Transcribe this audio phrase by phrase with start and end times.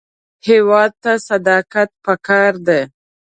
[0.47, 2.81] هېواد ته صداقت پکار دی